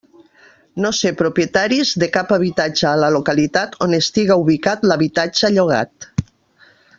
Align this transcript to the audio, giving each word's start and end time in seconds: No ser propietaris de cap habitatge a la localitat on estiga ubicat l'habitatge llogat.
No 0.85 0.91
ser 0.99 1.09
propietaris 1.19 1.91
de 2.03 2.09
cap 2.15 2.33
habitatge 2.37 2.87
a 2.93 2.95
la 3.03 3.11
localitat 3.17 3.77
on 3.87 3.93
estiga 4.01 4.39
ubicat 4.45 4.89
l'habitatge 4.93 5.53
llogat. 5.59 6.11